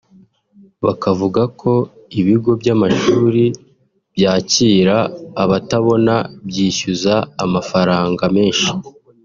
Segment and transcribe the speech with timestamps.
[0.85, 1.73] bakavuga ko
[2.19, 3.45] ibigo by’amashuli
[4.15, 4.97] byakira
[5.43, 6.15] abatabona
[6.47, 7.13] byishyuza
[7.45, 8.71] amafaranga menshi